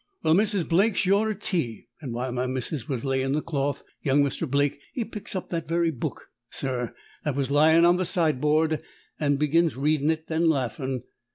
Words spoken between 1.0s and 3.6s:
ordered tea, and while my missus was layin' the